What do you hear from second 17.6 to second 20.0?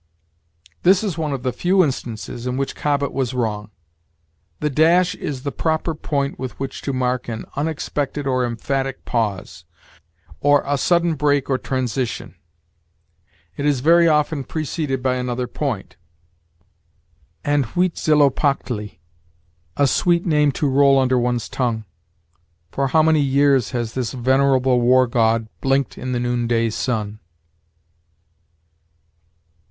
Huitzilopochtli a